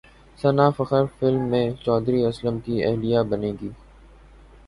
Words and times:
ثنا 0.39 0.69
Fakhr 0.69 1.03
film 1.19 1.43
میں 1.49 1.69
چوہدری 1.83 2.23
اسلم 2.25 2.59
کی 2.59 2.83
اہلیہ 2.83 3.19
بنیں 3.29 3.51
گی 3.61 3.69